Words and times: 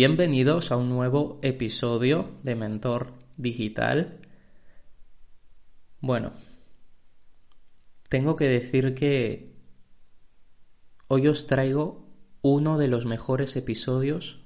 Bienvenidos 0.00 0.70
a 0.70 0.76
un 0.76 0.90
nuevo 0.90 1.40
episodio 1.42 2.30
de 2.44 2.54
Mentor 2.54 3.14
Digital. 3.36 4.20
Bueno, 5.98 6.34
tengo 8.08 8.36
que 8.36 8.44
decir 8.44 8.94
que 8.94 9.56
hoy 11.08 11.26
os 11.26 11.48
traigo 11.48 12.06
uno 12.42 12.78
de 12.78 12.86
los 12.86 13.06
mejores 13.06 13.56
episodios 13.56 14.40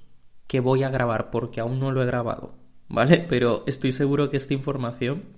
que 0.46 0.61
voy 0.61 0.85
a 0.85 0.88
grabar 0.88 1.30
porque 1.30 1.61
aún 1.61 1.80
no 1.80 1.93
lo 1.93 2.03
he 2.03 2.07
grabado, 2.07 2.55
¿vale? 2.89 3.19
Pero 3.29 3.64
estoy 3.66 3.93
seguro 3.93 4.30
que 4.30 4.39
esta 4.39 4.55
información 4.55 5.37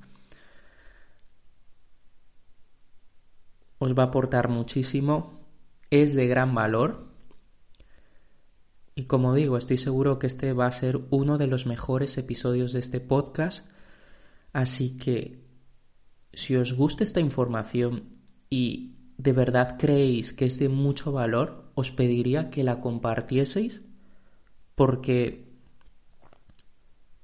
os 3.79 3.99
va 3.99 4.05
a 4.05 4.07
aportar 4.07 4.49
muchísimo, 4.49 5.45
es 5.91 6.15
de 6.15 6.29
gran 6.29 6.55
valor 6.55 7.14
y 8.95 9.05
como 9.05 9.35
digo, 9.35 9.57
estoy 9.57 9.77
seguro 9.77 10.19
que 10.19 10.27
este 10.29 10.53
va 10.53 10.67
a 10.67 10.73
ser 10.73 11.01
uno 11.11 11.37
de 11.37 11.49
los 11.49 11.67
mejores 11.67 12.17
episodios 12.17 12.73
de 12.73 12.79
este 12.79 13.01
podcast. 13.01 13.67
Así 14.53 14.97
que, 14.99 15.43
si 16.33 16.55
os 16.57 16.75
gusta 16.75 17.03
esta 17.03 17.21
información 17.21 18.11
y 18.51 18.97
de 19.19 19.33
verdad 19.33 19.77
creéis 19.79 20.33
que 20.33 20.45
es 20.45 20.59
de 20.61 20.69
mucho 20.69 21.11
valor, 21.11 21.73
os 21.75 21.91
pediría 21.91 22.51
que 22.51 22.63
la 22.63 22.81
compartieseis 22.81 23.83
porque 24.77 25.53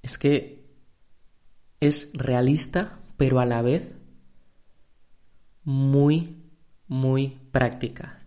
es 0.02 0.19
que 0.19 0.69
es 1.78 2.11
realista, 2.14 3.00
pero 3.16 3.39
a 3.39 3.47
la 3.47 3.62
vez 3.62 3.95
muy, 5.64 6.37
muy 6.89 7.39
práctica 7.52 8.20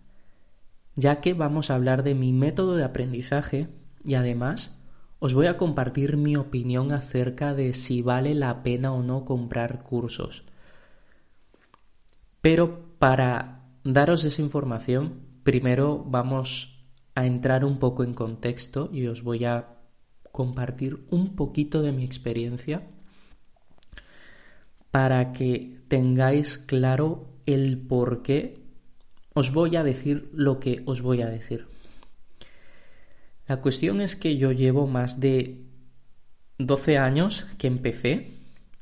ya 0.95 1.21
que 1.21 1.33
vamos 1.33 1.69
a 1.69 1.75
hablar 1.75 2.03
de 2.03 2.15
mi 2.15 2.33
método 2.33 2.75
de 2.75 2.83
aprendizaje 2.83 3.69
y 4.05 4.15
además 4.15 4.79
os 5.19 5.33
voy 5.33 5.47
a 5.47 5.57
compartir 5.57 6.17
mi 6.17 6.35
opinión 6.35 6.91
acerca 6.91 7.53
de 7.53 7.73
si 7.73 8.01
vale 8.01 8.35
la 8.35 8.61
pena 8.61 8.93
o 8.93 9.01
no 9.03 9.23
comprar 9.23 9.81
cursos. 9.83 10.43
Pero 12.41 12.97
para 12.99 13.61
daros 13.83 14.25
esa 14.25 14.41
información, 14.41 15.21
primero 15.43 16.03
vamos 16.05 16.85
a 17.15 17.25
entrar 17.25 17.63
un 17.63 17.79
poco 17.79 18.03
en 18.03 18.13
contexto 18.13 18.89
y 18.91 19.07
os 19.07 19.23
voy 19.23 19.45
a 19.45 19.77
compartir 20.31 21.05
un 21.09 21.35
poquito 21.35 21.81
de 21.81 21.91
mi 21.91 22.03
experiencia 22.03 22.87
para 24.91 25.31
que 25.31 25.79
tengáis 25.87 26.57
claro 26.57 27.29
el 27.45 27.77
por 27.77 28.23
qué 28.23 28.62
os 29.33 29.51
voy 29.51 29.75
a 29.75 29.83
decir 29.83 30.29
lo 30.33 30.59
que 30.59 30.83
os 30.85 31.01
voy 31.01 31.21
a 31.21 31.27
decir. 31.27 31.67
La 33.47 33.61
cuestión 33.61 33.99
es 34.01 34.15
que 34.15 34.37
yo 34.37 34.51
llevo 34.51 34.87
más 34.87 35.19
de 35.19 35.65
12 36.59 36.97
años 36.97 37.45
que 37.57 37.67
empecé, 37.67 38.31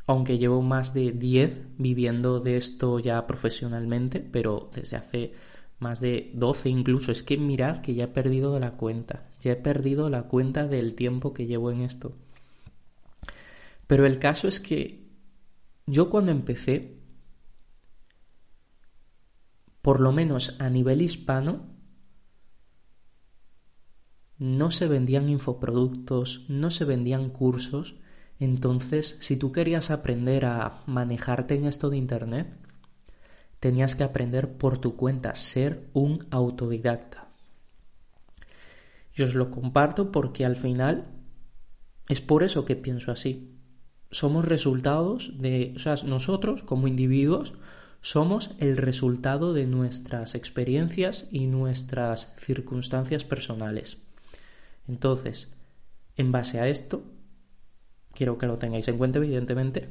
aunque 0.05 0.38
llevo 0.38 0.61
más 0.61 0.94
de 0.94 1.11
10 1.11 1.77
viviendo 1.77 2.39
de 2.39 2.57
esto 2.57 2.99
ya 2.99 3.25
profesionalmente, 3.25 4.19
pero 4.19 4.69
desde 4.73 4.97
hace 4.97 5.33
más 5.79 5.99
de 5.99 6.31
12 6.35 6.69
incluso. 6.69 7.11
Es 7.11 7.23
que 7.23 7.38
mirad 7.38 7.81
que 7.81 7.95
ya 7.95 8.05
he 8.05 8.07
perdido 8.07 8.59
la 8.59 8.72
cuenta, 8.72 9.29
ya 9.39 9.53
he 9.53 9.55
perdido 9.55 10.09
la 10.09 10.23
cuenta 10.23 10.67
del 10.67 10.94
tiempo 10.94 11.33
que 11.33 11.47
llevo 11.47 11.72
en 11.72 11.81
esto. 11.81 12.13
Pero 13.88 14.05
el 14.05 14.19
caso 14.19 14.47
es 14.47 14.59
que 14.59 15.07
yo 15.88 16.09
cuando 16.09 16.31
empecé 16.31 17.00
por 19.81 19.99
lo 20.01 20.11
menos 20.11 20.59
a 20.59 20.69
nivel 20.69 21.01
hispano, 21.01 21.67
no 24.38 24.71
se 24.71 24.88
vendían 24.88 25.29
infoproductos, 25.29 26.45
no 26.49 26.71
se 26.71 26.85
vendían 26.85 27.29
cursos. 27.29 27.95
Entonces, 28.39 29.17
si 29.21 29.38
tú 29.38 29.51
querías 29.51 29.91
aprender 29.91 30.45
a 30.45 30.81
manejarte 30.88 31.55
en 31.55 31.65
esto 31.65 31.89
de 31.89 31.97
Internet, 31.97 32.57
tenías 33.59 33.94
que 33.95 34.03
aprender 34.03 34.57
por 34.57 34.79
tu 34.79 34.95
cuenta, 34.95 35.35
ser 35.35 35.89
un 35.94 36.25
autodidacta. 36.31 37.29
Yo 39.13 39.25
os 39.25 39.35
lo 39.35 39.51
comparto 39.51 40.11
porque 40.11 40.45
al 40.45 40.56
final 40.56 41.06
es 42.09 42.22
por 42.22 42.44
eso 42.44 42.66
que 42.66 42.75
pienso 42.75 43.11
así. 43.11 43.59
Somos 44.09 44.45
resultados 44.45 45.39
de, 45.39 45.73
o 45.75 45.79
sea, 45.79 45.95
nosotros 46.06 46.63
como 46.63 46.88
individuos 46.88 47.53
somos 48.01 48.56
el 48.59 48.78
resultado 48.78 49.53
de 49.53 49.67
nuestras 49.67 50.35
experiencias 50.35 51.28
y 51.31 51.45
nuestras 51.45 52.34
circunstancias 52.35 53.23
personales. 53.23 53.97
Entonces, 54.88 55.53
en 56.17 56.31
base 56.31 56.59
a 56.59 56.67
esto, 56.67 57.03
quiero 58.13 58.38
que 58.38 58.47
lo 58.47 58.57
tengáis 58.57 58.88
en 58.88 58.97
cuenta, 58.97 59.19
evidentemente. 59.19 59.89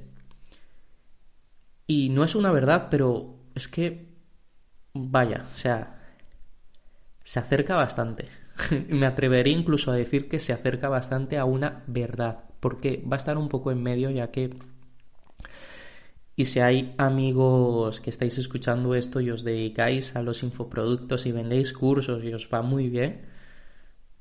Y 1.87 2.11
no 2.11 2.25
es 2.25 2.35
una 2.35 2.53
verdad, 2.53 2.89
pero 2.91 3.37
es 3.55 3.69
que, 3.69 4.09
vaya, 4.93 5.47
o 5.55 5.59
sea, 5.59 6.01
se 7.25 7.39
acerca 7.39 7.77
bastante. 7.77 8.29
Me 8.89 9.07
atrevería 9.07 9.57
incluso 9.57 9.93
a 9.93 9.97
decir 9.97 10.29
que 10.29 10.41
se 10.41 10.53
acerca 10.53 10.89
bastante 10.89 11.39
a 11.39 11.45
una 11.45 11.85
verdad, 11.87 12.45
porque 12.59 13.05
va 13.11 13.17
a 13.17 13.19
estar 13.19 13.39
un 13.39 13.49
poco 13.49 13.71
en 13.71 13.83
medio, 13.83 14.11
ya 14.11 14.31
que 14.31 14.57
y 16.41 16.47
si 16.47 16.61
hay 16.61 16.95
amigos 16.97 18.01
que 18.01 18.09
estáis 18.09 18.39
escuchando 18.39 18.95
esto 18.95 19.21
y 19.21 19.31
os 19.31 19.45
dedicáis 19.45 20.17
a 20.17 20.23
los 20.23 20.43
infoproductos 20.43 21.27
y 21.27 21.33
vendéis 21.33 21.75
cursos 21.75 22.25
y 22.25 22.33
os 22.33 22.49
va 22.49 22.63
muy 22.63 22.89
bien, 22.89 23.27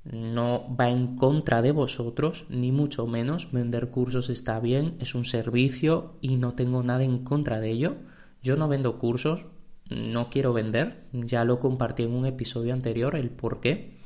no 0.03 0.75
va 0.75 0.89
en 0.89 1.15
contra 1.15 1.61
de 1.61 1.71
vosotros, 1.71 2.45
ni 2.49 2.73
mucho 2.73 3.07
menos. 3.07 3.53
Vender 3.53 3.89
cursos 3.89 4.29
está 4.29 4.59
bien, 4.59 4.97
es 4.99 5.15
un 5.15 5.23
servicio 5.23 6.17
y 6.19 6.35
no 6.35 6.55
tengo 6.55 6.83
nada 6.83 7.05
en 7.05 7.23
contra 7.23 7.61
de 7.61 7.71
ello. 7.71 7.95
Yo 8.43 8.57
no 8.57 8.67
vendo 8.67 8.99
cursos, 8.99 9.45
no 9.89 10.29
quiero 10.29 10.51
vender, 10.51 11.05
ya 11.13 11.45
lo 11.45 11.61
compartí 11.61 12.03
en 12.03 12.11
un 12.11 12.25
episodio 12.25 12.73
anterior 12.73 13.15
el 13.15 13.29
por 13.29 13.61
qué. 13.61 13.97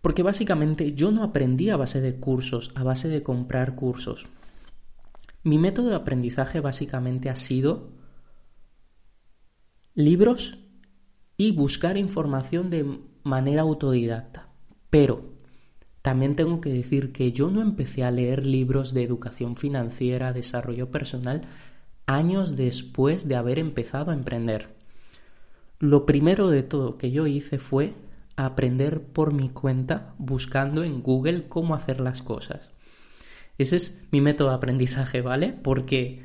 Porque 0.00 0.22
básicamente 0.22 0.94
yo 0.94 1.10
no 1.10 1.24
aprendí 1.24 1.70
a 1.70 1.76
base 1.76 2.00
de 2.00 2.14
cursos, 2.20 2.70
a 2.76 2.84
base 2.84 3.08
de 3.08 3.24
comprar 3.24 3.74
cursos. 3.74 4.28
Mi 5.44 5.58
método 5.58 5.88
de 5.88 5.96
aprendizaje 5.96 6.60
básicamente 6.60 7.28
ha 7.28 7.36
sido 7.36 7.90
libros 9.94 10.58
y 11.36 11.52
buscar 11.52 11.96
información 11.96 12.70
de 12.70 13.00
manera 13.24 13.62
autodidacta. 13.62 14.48
Pero 14.90 15.32
también 16.02 16.36
tengo 16.36 16.60
que 16.60 16.72
decir 16.72 17.12
que 17.12 17.32
yo 17.32 17.50
no 17.50 17.62
empecé 17.62 18.04
a 18.04 18.10
leer 18.10 18.44
libros 18.44 18.92
de 18.92 19.04
educación 19.04 19.56
financiera, 19.56 20.32
desarrollo 20.32 20.90
personal, 20.90 21.42
años 22.06 22.56
después 22.56 23.28
de 23.28 23.36
haber 23.36 23.58
empezado 23.58 24.10
a 24.10 24.14
emprender. 24.14 24.68
Lo 25.78 26.04
primero 26.06 26.48
de 26.48 26.62
todo 26.62 26.98
que 26.98 27.10
yo 27.10 27.26
hice 27.26 27.58
fue 27.58 27.94
aprender 28.36 29.02
por 29.02 29.32
mi 29.32 29.48
cuenta 29.48 30.14
buscando 30.18 30.82
en 30.84 31.02
Google 31.02 31.48
cómo 31.48 31.74
hacer 31.74 32.00
las 32.00 32.22
cosas. 32.22 32.71
Ese 33.58 33.76
es 33.76 34.02
mi 34.10 34.20
método 34.20 34.48
de 34.50 34.56
aprendizaje, 34.56 35.20
¿vale? 35.20 35.52
Porque 35.52 36.24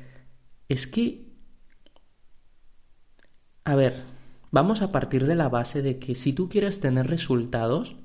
es 0.68 0.86
que... 0.86 1.28
A 3.64 3.74
ver, 3.74 4.02
vamos 4.50 4.82
a 4.82 4.90
partir 4.92 5.26
de 5.26 5.34
la 5.34 5.48
base 5.48 5.82
de 5.82 5.98
que 5.98 6.14
si 6.14 6.32
tú 6.32 6.48
quieres 6.48 6.80
tener 6.80 7.06
resultados, 7.06 7.96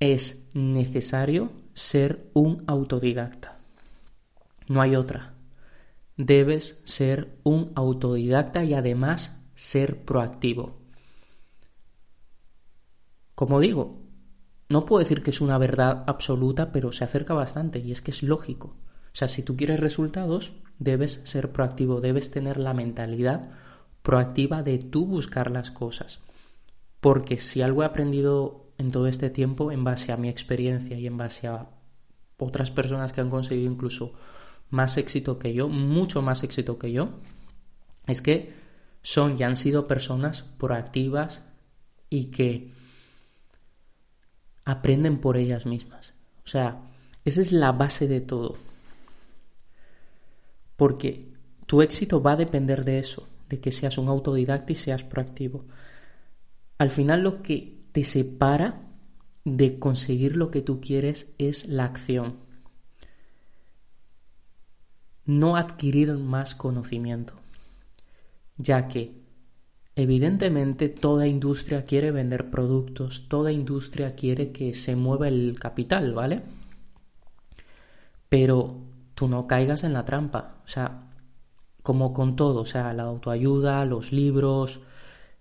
es 0.00 0.50
necesario 0.52 1.52
ser 1.74 2.30
un 2.34 2.64
autodidacta. 2.66 3.60
No 4.68 4.80
hay 4.82 4.96
otra. 4.96 5.34
Debes 6.16 6.82
ser 6.84 7.38
un 7.44 7.72
autodidacta 7.74 8.64
y 8.64 8.74
además 8.74 9.40
ser 9.54 10.04
proactivo. 10.04 10.80
Como 13.34 13.60
digo, 13.60 14.01
no 14.72 14.86
puedo 14.86 15.00
decir 15.00 15.22
que 15.22 15.30
es 15.30 15.40
una 15.40 15.58
verdad 15.58 16.02
absoluta, 16.06 16.72
pero 16.72 16.92
se 16.92 17.04
acerca 17.04 17.34
bastante 17.34 17.78
y 17.78 17.92
es 17.92 18.00
que 18.00 18.10
es 18.10 18.22
lógico. 18.22 18.68
O 18.68 19.14
sea, 19.14 19.28
si 19.28 19.42
tú 19.42 19.54
quieres 19.54 19.78
resultados, 19.78 20.52
debes 20.78 21.20
ser 21.24 21.52
proactivo, 21.52 22.00
debes 22.00 22.30
tener 22.30 22.56
la 22.56 22.72
mentalidad 22.72 23.50
proactiva 24.02 24.62
de 24.62 24.78
tú 24.78 25.04
buscar 25.04 25.50
las 25.50 25.70
cosas. 25.70 26.20
Porque 27.00 27.36
si 27.38 27.60
algo 27.60 27.82
he 27.82 27.86
aprendido 27.86 28.72
en 28.78 28.90
todo 28.90 29.06
este 29.06 29.28
tiempo, 29.28 29.70
en 29.70 29.84
base 29.84 30.10
a 30.10 30.16
mi 30.16 30.30
experiencia 30.30 30.98
y 30.98 31.06
en 31.06 31.18
base 31.18 31.48
a 31.48 31.68
otras 32.38 32.70
personas 32.70 33.12
que 33.12 33.20
han 33.20 33.30
conseguido 33.30 33.70
incluso 33.70 34.14
más 34.70 34.96
éxito 34.96 35.38
que 35.38 35.52
yo, 35.52 35.68
mucho 35.68 36.22
más 36.22 36.42
éxito 36.42 36.78
que 36.78 36.92
yo, 36.92 37.10
es 38.06 38.22
que 38.22 38.54
son 39.02 39.36
y 39.38 39.42
han 39.42 39.56
sido 39.56 39.86
personas 39.86 40.42
proactivas 40.42 41.44
y 42.08 42.30
que 42.30 42.72
aprenden 44.64 45.18
por 45.18 45.36
ellas 45.36 45.66
mismas. 45.66 46.12
O 46.44 46.48
sea, 46.48 46.82
esa 47.24 47.40
es 47.40 47.52
la 47.52 47.72
base 47.72 48.08
de 48.08 48.20
todo. 48.20 48.56
Porque 50.76 51.32
tu 51.66 51.82
éxito 51.82 52.22
va 52.22 52.32
a 52.32 52.36
depender 52.36 52.84
de 52.84 52.98
eso, 52.98 53.28
de 53.48 53.60
que 53.60 53.72
seas 53.72 53.98
un 53.98 54.08
autodidacta 54.08 54.72
y 54.72 54.74
seas 54.74 55.04
proactivo. 55.04 55.64
Al 56.78 56.90
final 56.90 57.22
lo 57.22 57.42
que 57.42 57.82
te 57.92 58.04
separa 58.04 58.80
de 59.44 59.78
conseguir 59.78 60.36
lo 60.36 60.50
que 60.50 60.62
tú 60.62 60.80
quieres 60.80 61.32
es 61.38 61.68
la 61.68 61.84
acción. 61.84 62.38
No 65.24 65.56
adquirir 65.56 66.14
más 66.14 66.54
conocimiento, 66.54 67.34
ya 68.56 68.88
que 68.88 69.21
evidentemente 69.96 70.88
toda 70.88 71.26
industria 71.26 71.84
quiere 71.84 72.10
vender 72.10 72.50
productos, 72.50 73.28
toda 73.28 73.52
industria 73.52 74.14
quiere 74.14 74.52
que 74.52 74.74
se 74.74 74.96
mueva 74.96 75.28
el 75.28 75.58
capital, 75.58 76.14
¿vale? 76.14 76.42
Pero 78.28 78.78
tú 79.14 79.28
no 79.28 79.46
caigas 79.46 79.84
en 79.84 79.92
la 79.92 80.04
trampa, 80.04 80.56
o 80.64 80.68
sea, 80.68 81.10
como 81.82 82.12
con 82.12 82.36
todo, 82.36 82.60
o 82.60 82.66
sea, 82.66 82.92
la 82.92 83.04
autoayuda, 83.04 83.84
los 83.84 84.12
libros, 84.12 84.80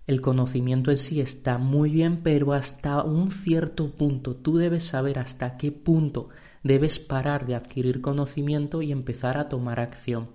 el 0.08 0.22
conocimiento 0.22 0.92
en 0.92 0.98
sí 0.98 1.22
está 1.22 1.58
muy 1.58 1.92
bien, 1.92 2.22
pero 2.24 2.54
hasta 2.54 3.04
un 3.04 3.32
cierto 3.32 3.92
punto. 3.92 4.36
Tú 4.36 4.58
debes 4.58 4.84
saber 4.86 5.20
hasta 5.20 5.58
qué 5.58 5.72
punto 5.72 6.30
debes 6.64 7.00
parar 7.00 7.46
de 7.46 7.56
adquirir 7.56 8.02
conocimiento 8.02 8.82
y 8.82 8.92
empezar 8.92 9.38
a 9.38 9.50
tomar 9.50 9.80
acción. 9.80 10.30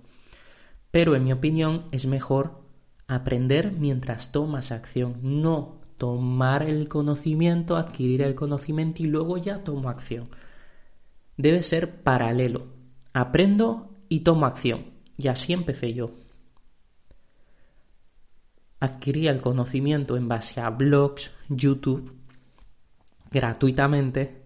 Pero 0.91 1.15
en 1.15 1.25
mi 1.25 1.33
opinión 1.33 1.85
es 1.91 2.05
mejor 2.05 2.66
aprender 3.07 3.71
mientras 3.71 4.31
tomas 4.31 4.71
acción, 4.71 5.17
no 5.21 5.79
tomar 5.97 6.63
el 6.63 6.87
conocimiento, 6.87 7.75
adquirir 7.75 8.21
el 8.21 8.35
conocimiento 8.35 9.01
y 9.03 9.07
luego 9.07 9.37
ya 9.37 9.63
tomo 9.63 9.89
acción. 9.89 10.29
Debe 11.37 11.63
ser 11.63 12.03
paralelo. 12.03 12.67
Aprendo 13.13 13.89
y 14.09 14.19
tomo 14.19 14.45
acción. 14.45 14.91
Y 15.17 15.27
así 15.29 15.53
empecé 15.53 15.93
yo. 15.93 16.11
Adquiría 18.79 19.31
el 19.31 19.41
conocimiento 19.41 20.17
en 20.17 20.27
base 20.27 20.61
a 20.61 20.69
blogs, 20.69 21.31
YouTube, 21.49 22.13
gratuitamente, 23.31 24.43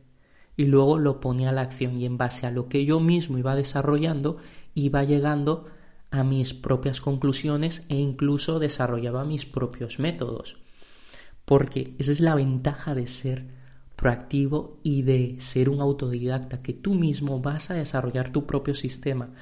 y 0.55 0.65
luego 0.65 0.97
lo 0.97 1.19
ponía 1.19 1.49
a 1.49 1.53
la 1.53 1.61
acción 1.61 1.97
y 1.97 2.05
en 2.05 2.17
base 2.17 2.47
a 2.47 2.51
lo 2.51 2.69
que 2.69 2.85
yo 2.85 2.99
mismo 2.99 3.37
iba 3.37 3.55
desarrollando, 3.55 4.37
iba 4.73 5.03
llegando 5.03 5.67
a 6.11 6.23
mis 6.23 6.53
propias 6.53 6.99
conclusiones 7.01 7.85
e 7.89 7.95
incluso 7.95 8.59
desarrollaba 8.59 9.23
mis 9.23 9.45
propios 9.45 9.97
métodos. 9.97 10.57
Porque 11.45 11.95
esa 11.97 12.11
es 12.11 12.19
la 12.19 12.35
ventaja 12.35 12.93
de 12.93 13.07
ser 13.07 13.47
proactivo 13.95 14.79
y 14.83 15.03
de 15.03 15.37
ser 15.39 15.69
un 15.69 15.79
autodidacta, 15.79 16.61
que 16.61 16.73
tú 16.73 16.95
mismo 16.95 17.39
vas 17.39 17.71
a 17.71 17.75
desarrollar 17.75 18.31
tu 18.31 18.45
propio 18.45 18.73
sistema. 18.73 19.33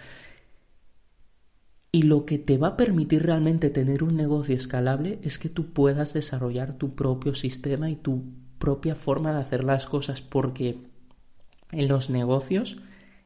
Y 1.92 2.04
lo 2.04 2.26
que 2.26 2.38
te 2.38 2.58
va 2.58 2.70
a 2.70 2.78
permitir 2.78 3.24
realmente 3.24 3.72
tener 3.72 4.04
un 4.04 4.16
negocio 4.16 4.56
escalable 4.56 5.20
es 5.24 5.40
que 5.40 5.50
tú 5.50 5.74
puedas 5.74 6.14
desarrollar 6.14 6.78
tu 6.78 6.94
propio 6.94 7.34
sistema 7.34 7.90
y 7.90 7.96
tu 7.96 8.26
propia 8.60 8.96
forma 8.96 9.34
de 9.34 9.40
hacer 9.40 9.64
las 9.64 9.88
cosas 9.88 10.22
porque 10.22 10.78
en 11.72 11.88
los 11.88 12.10
negocios 12.10 12.78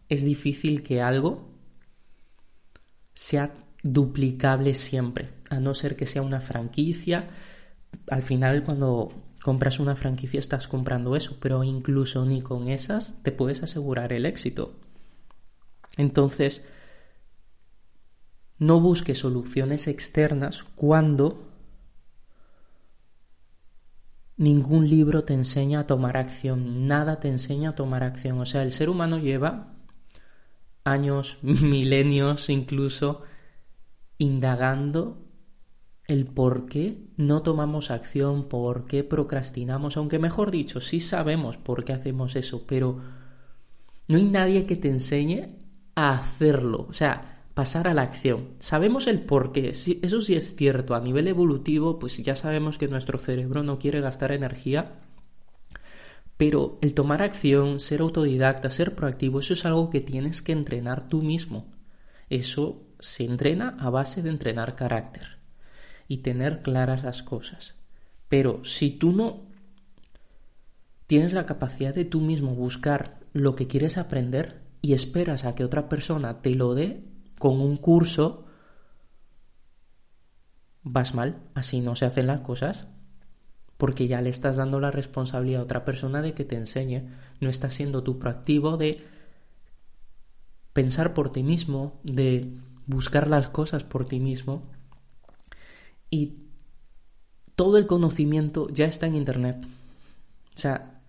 es 0.07 0.24
difícil 0.24 0.81
que 0.84 1.01
algo 1.01 1.53
sea 3.24 3.54
duplicable 3.84 4.74
siempre, 4.74 5.30
a 5.50 5.62
no 5.62 5.74
ser 5.74 5.96
que 5.96 6.06
sea 6.06 6.22
una 6.22 6.42
franquicia. 6.42 7.30
Al 8.10 8.22
final 8.22 8.64
cuando 8.64 9.14
compras 9.42 9.80
una 9.80 9.96
franquicia 9.96 10.42
estás 10.42 10.68
comprando 10.68 11.16
eso, 11.16 11.38
pero 11.40 11.64
incluso 11.64 12.25
ni 12.25 12.42
con 12.42 12.68
esas 12.68 13.14
te 13.24 13.31
puedes 13.31 13.64
asegurar 13.64 14.12
el 14.12 14.25
éxito. 14.25 14.75
Entonces, 15.96 16.66
no 18.60 18.81
busques 18.81 19.20
soluciones 19.20 19.88
externas 19.88 20.66
cuando 20.75 21.50
ningún 24.36 24.90
libro 24.90 25.24
te 25.24 25.34
enseña 25.34 25.81
a 25.81 25.88
tomar 25.88 26.18
acción, 26.18 26.90
nada 26.90 27.22
te 27.22 27.30
enseña 27.30 27.70
a 27.70 27.75
tomar 27.75 28.04
acción. 28.04 28.38
O 28.42 28.46
sea, 28.46 28.64
el 28.64 28.74
ser 28.74 28.90
humano 28.90 29.18
lleva 29.18 29.74
años, 30.84 31.38
milenios 31.42 32.50
incluso, 32.50 33.22
indagando 34.18 35.24
el 36.06 36.26
por 36.26 36.66
qué 36.66 37.08
no 37.16 37.42
tomamos 37.42 37.92
acción, 37.92 38.50
por 38.50 38.86
qué 38.86 39.04
procrastinamos, 39.04 39.98
aunque 39.98 40.20
mejor 40.20 40.52
dicho, 40.52 40.82
sí 40.82 41.00
sabemos 41.00 41.58
por 41.58 41.86
qué 41.86 41.94
hacemos 41.94 42.36
eso, 42.36 42.66
pero 42.68 43.00
no 44.08 44.18
hay 44.18 44.26
nadie 44.26 44.66
que 44.66 44.76
te 44.76 44.90
enseñe 44.90 45.56
a 45.96 46.14
hacerlo. 46.14 46.88
O 46.90 46.94
sea, 46.94 47.34
pasar 47.54 47.88
a 47.88 47.94
la 47.94 48.02
acción. 48.02 48.50
Sabemos 48.60 49.08
el 49.08 49.22
por 49.22 49.52
qué, 49.52 49.70
eso 49.70 50.22
sí 50.22 50.36
es 50.36 50.56
cierto, 50.56 50.96
a 50.96 51.02
nivel 51.02 51.28
evolutivo, 51.28 52.00
pues 52.00 52.18
ya 52.18 52.36
sabemos 52.36 52.78
que 52.78 52.88
nuestro 52.88 53.18
cerebro 53.18 53.64
no 53.64 53.80
quiere 53.80 54.02
gastar 54.02 54.32
energía, 54.32 55.00
pero 56.38 56.80
el 56.82 56.94
tomar 56.94 57.22
acción, 57.22 57.80
ser 57.80 58.02
autodidacta, 58.02 58.70
ser 58.70 58.96
proactivo, 58.96 59.40
eso 59.40 59.54
es 59.54 59.66
algo 59.66 59.90
que 59.90 60.02
tienes 60.02 60.42
que 60.42 60.52
entrenar 60.52 61.08
tú 61.08 61.22
mismo. 61.22 61.72
Eso 62.30 62.84
se 63.00 63.26
entrena 63.26 63.78
a 63.80 63.90
base 63.90 64.22
de 64.22 64.30
entrenar 64.30 64.76
carácter 64.76 65.38
y 66.08 66.18
tener 66.18 66.62
claras 66.62 67.04
las 67.04 67.22
cosas. 67.22 67.76
Pero 68.30 68.64
si 68.66 68.92
tú 68.92 69.12
no 69.12 69.48
tienes 71.08 71.34
la 71.34 71.46
capacidad 71.46 71.94
de 71.94 72.06
tú 72.06 72.22
mismo 72.22 72.56
buscar 72.56 73.20
lo 73.34 73.56
que 73.56 73.68
quieres 73.68 73.98
aprender 73.98 74.64
y 74.82 74.94
esperas 74.94 75.46
a 75.46 75.54
que 75.56 75.64
otra 75.64 75.90
persona 75.90 76.42
te 76.42 76.56
lo 76.56 76.74
dé, 76.74 77.04
con 77.38 77.60
un 77.60 77.78
curso 77.78 78.46
vas 80.82 81.14
mal, 81.14 81.42
así 81.54 81.82
no 81.82 81.96
se 81.96 82.06
hacen 82.06 82.28
las 82.28 82.42
cosas, 82.42 82.88
porque 83.78 84.08
ya 84.08 84.22
le 84.22 84.30
estás 84.30 84.58
dando 84.58 84.80
la 84.80 84.92
responsabilidad 84.92 85.62
a 85.62 85.66
otra 85.66 85.86
persona 85.86 86.22
de 86.22 86.34
que 86.34 86.46
te 86.46 86.56
enseñe, 86.56 87.10
no 87.40 87.50
estás 87.50 87.74
siendo 87.74 88.04
tú 88.04 88.20
proactivo 88.20 88.78
de 88.78 89.04
pensar 90.74 91.14
por 91.14 91.31
ti 91.31 91.44
mismo, 91.44 92.00
de 92.04 92.52
buscar 92.86 93.28
las 93.28 93.50
cosas 93.50 93.84
por 93.84 94.06
ti 94.06 94.20
mismo 94.20 94.64
y 96.10 96.38
todo 97.56 97.78
el 97.78 97.88
conocimiento 97.88 98.68
ya 98.70 98.86
está 98.86 99.08
en 99.08 99.16
Internet. 99.16 99.66
O 100.56 100.60
sea, 100.60 101.02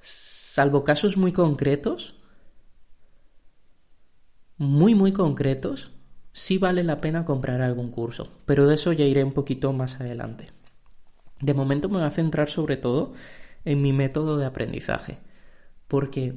salvo 0.00 0.84
casos 0.84 1.16
muy 1.16 1.32
concretos, 1.32 2.16
muy 4.56 4.94
muy 4.94 5.12
concretos, 5.12 5.92
sí 6.32 6.58
vale 6.58 6.84
la 6.84 7.00
pena 7.00 7.24
comprar 7.24 7.62
algún 7.62 7.90
curso, 7.90 8.28
pero 8.46 8.66
de 8.66 8.74
eso 8.74 8.92
ya 8.92 9.04
iré 9.04 9.24
un 9.24 9.32
poquito 9.32 9.72
más 9.72 10.00
adelante. 10.00 10.48
De 11.44 11.52
momento 11.52 11.90
me 11.90 11.98
voy 11.98 12.06
a 12.06 12.10
centrar 12.10 12.48
sobre 12.48 12.78
todo 12.78 13.12
en 13.66 13.82
mi 13.82 13.92
método 13.92 14.38
de 14.38 14.46
aprendizaje, 14.46 15.18
porque 15.88 16.32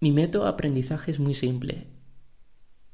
mi 0.00 0.10
método 0.10 0.44
de 0.44 0.48
aprendizaje 0.48 1.10
es 1.10 1.20
muy 1.20 1.34
simple. 1.34 1.86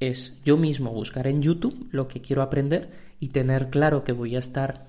Es 0.01 0.43
yo 0.45 0.57
mismo 0.57 0.91
buscar 0.91 1.29
en 1.29 1.43
YouTube 1.43 1.89
lo 1.93 2.09
que 2.09 2.21
quiero 2.21 2.43
aprender 2.43 2.91
y 3.21 3.29
tener 3.29 3.71
claro 3.71 4.03
que 4.03 4.11
voy 4.11 4.35
a 4.35 4.41
estar 4.41 4.89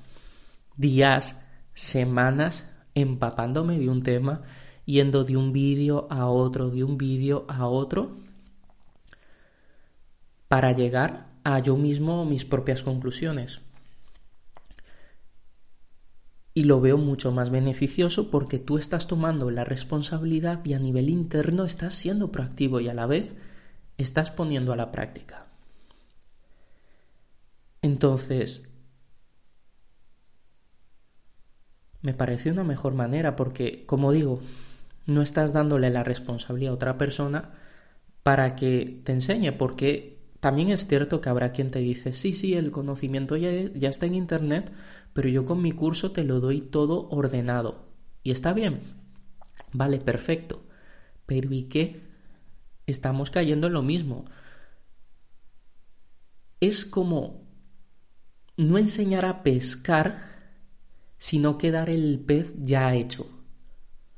días, 0.75 1.45
semanas 1.75 2.67
empapándome 2.95 3.77
de 3.77 3.89
un 3.89 4.01
tema, 4.01 4.41
yendo 4.85 5.23
de 5.23 5.37
un 5.37 5.53
vídeo 5.53 6.07
a 6.09 6.25
otro, 6.25 6.71
de 6.71 6.83
un 6.83 6.97
vídeo 6.97 7.45
a 7.47 7.67
otro, 7.67 8.17
para 10.47 10.71
llegar 10.71 11.27
a 11.43 11.59
yo 11.59 11.77
mismo 11.77 12.25
mis 12.25 12.43
propias 12.43 12.81
conclusiones. 12.81 13.61
Y 16.53 16.63
lo 16.63 16.81
veo 16.81 16.97
mucho 16.97 17.31
más 17.31 17.49
beneficioso 17.51 18.31
porque 18.31 18.59
tú 18.59 18.77
estás 18.77 19.07
tomando 19.07 19.51
la 19.51 19.63
responsabilidad 19.63 20.65
y 20.65 20.73
a 20.73 20.79
nivel 20.79 21.09
interno 21.09 21.63
estás 21.65 21.93
siendo 21.93 22.31
proactivo 22.31 22.79
y 22.79 22.89
a 22.89 22.93
la 22.93 23.05
vez 23.05 23.35
estás 23.97 24.31
poniendo 24.31 24.73
a 24.73 24.75
la 24.75 24.91
práctica. 24.91 25.47
Entonces, 27.81 28.67
me 32.01 32.13
parece 32.13 32.51
una 32.51 32.63
mejor 32.63 32.93
manera 32.93 33.35
porque, 33.35 33.85
como 33.85 34.11
digo, 34.11 34.41
no 35.05 35.21
estás 35.21 35.53
dándole 35.53 35.89
la 35.89 36.03
responsabilidad 36.03 36.71
a 36.71 36.75
otra 36.75 36.97
persona 36.97 37.51
para 38.23 38.55
que 38.55 39.01
te 39.03 39.11
enseñe, 39.11 39.51
porque 39.51 40.19
también 40.39 40.69
es 40.69 40.87
cierto 40.87 41.19
que 41.19 41.29
habrá 41.29 41.51
quien 41.51 41.71
te 41.71 41.79
dice, 41.79 42.13
sí, 42.13 42.33
sí, 42.33 42.53
el 42.53 42.71
conocimiento 42.71 43.35
ya, 43.35 43.51
ya 43.73 43.89
está 43.89 44.05
en 44.05 44.15
Internet, 44.15 44.71
pero 45.19 45.27
yo 45.27 45.43
con 45.43 45.61
mi 45.61 45.73
curso 45.73 46.13
te 46.13 46.23
lo 46.23 46.39
doy 46.39 46.61
todo 46.61 47.09
ordenado. 47.09 47.89
Y 48.23 48.31
está 48.31 48.53
bien. 48.53 48.79
Vale, 49.73 49.99
perfecto. 49.99 50.63
Pero 51.25 51.53
¿y 51.53 51.63
qué? 51.63 52.07
Estamos 52.87 53.29
cayendo 53.29 53.67
en 53.67 53.73
lo 53.73 53.81
mismo. 53.81 54.23
Es 56.61 56.85
como 56.85 57.41
no 58.55 58.77
enseñar 58.77 59.25
a 59.25 59.43
pescar, 59.43 60.53
sino 61.17 61.57
quedar 61.57 61.89
el 61.89 62.17
pez 62.25 62.53
ya 62.55 62.95
hecho. 62.95 63.27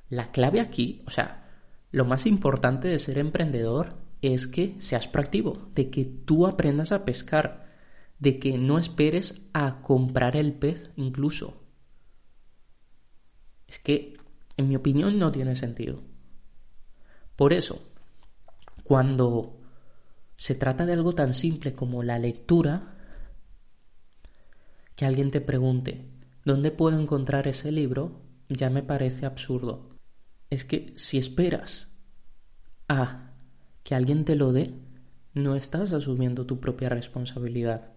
La 0.08 0.30
clave 0.30 0.60
aquí, 0.60 1.02
o 1.08 1.10
sea, 1.10 1.50
lo 1.92 2.06
más 2.06 2.28
importante 2.28 2.90
de 2.90 3.00
ser 3.00 3.18
emprendedor 3.18 3.96
es 4.22 4.46
que 4.46 4.76
seas 4.78 5.08
proactivo, 5.08 5.72
de 5.74 5.90
que 5.90 6.06
tú 6.06 6.46
aprendas 6.46 6.92
a 6.92 7.06
pescar, 7.06 7.71
de 8.22 8.38
que 8.40 8.58
no 8.58 8.78
esperes 8.78 9.42
a 9.52 9.82
comprar 9.82 10.38
el 10.38 10.54
pez 10.54 10.92
incluso. 10.96 11.62
Es 13.68 13.80
que 13.80 14.18
En 14.58 14.68
mi 14.68 14.76
opinión 14.76 15.18
no 15.18 15.32
tiene 15.32 15.56
sentido. 15.56 16.04
Por 17.36 17.52
eso, 17.52 17.82
cuando 18.84 19.58
se 20.38 20.54
trata 20.54 20.86
de 20.86 20.94
algo 20.94 21.16
tan 21.16 21.34
simple 21.34 21.74
como 21.74 22.04
la 22.04 22.20
lectura, 22.20 22.96
que 24.96 25.06
alguien 25.06 25.32
te 25.32 25.42
pregunte, 25.42 26.06
¿dónde 26.46 26.70
puedo 26.70 27.00
encontrar 27.00 27.48
ese 27.48 27.72
libro? 27.72 28.22
Ya 28.50 28.70
me 28.70 28.84
parece 28.84 29.26
absurdo. 29.26 29.90
Es 30.52 30.64
que 30.64 30.94
si 30.96 31.18
esperas 31.18 31.88
a 32.88 33.32
que 33.84 33.96
alguien 33.96 34.26
te 34.26 34.36
lo 34.36 34.52
dé, 34.52 34.76
no 35.34 35.56
estás 35.56 35.92
asumiendo 35.94 36.46
tu 36.46 36.60
propia 36.60 36.90
responsabilidad. 36.90 37.91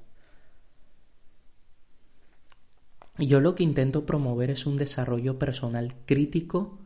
Yo 3.18 3.40
lo 3.40 3.54
que 3.54 3.62
intento 3.62 4.06
promover 4.06 4.50
es 4.50 4.66
un 4.66 4.76
desarrollo 4.76 5.38
personal 5.38 5.94
crítico 6.04 6.80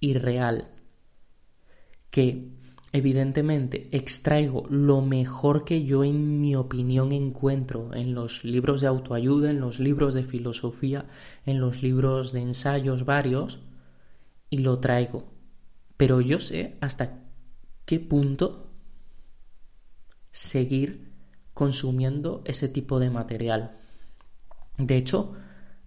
y 0.00 0.14
real, 0.14 0.70
que 2.10 2.48
evidentemente 2.92 3.88
extraigo 3.92 4.64
lo 4.70 5.02
mejor 5.02 5.64
que 5.64 5.84
yo 5.84 6.02
en 6.02 6.40
mi 6.40 6.56
opinión 6.56 7.12
encuentro 7.12 7.92
en 7.92 8.14
los 8.14 8.42
libros 8.42 8.80
de 8.80 8.86
autoayuda, 8.86 9.50
en 9.50 9.60
los 9.60 9.78
libros 9.78 10.14
de 10.14 10.24
filosofía, 10.24 11.08
en 11.44 11.60
los 11.60 11.82
libros 11.82 12.32
de 12.32 12.40
ensayos 12.40 13.04
varios, 13.04 13.60
y 14.48 14.58
lo 14.58 14.78
traigo. 14.78 15.24
Pero 15.98 16.22
yo 16.22 16.40
sé 16.40 16.78
hasta 16.80 17.22
qué 17.84 18.00
punto 18.00 18.70
seguir 20.32 21.12
consumiendo 21.52 22.42
ese 22.46 22.68
tipo 22.68 22.98
de 22.98 23.10
material. 23.10 23.78
De 24.78 24.96
hecho, 24.96 25.34